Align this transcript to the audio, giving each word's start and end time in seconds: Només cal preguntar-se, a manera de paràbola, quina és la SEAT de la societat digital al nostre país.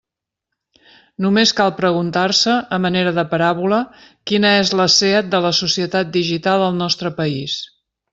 Només 1.25 1.51
cal 1.57 1.73
preguntar-se, 1.81 2.55
a 2.77 2.79
manera 2.85 3.11
de 3.17 3.25
paràbola, 3.33 3.81
quina 4.31 4.55
és 4.65 4.71
la 4.81 4.87
SEAT 4.97 5.29
de 5.37 5.43
la 5.49 5.53
societat 5.63 6.11
digital 6.21 6.65
al 6.71 6.77
nostre 6.85 7.13
país. 7.21 7.59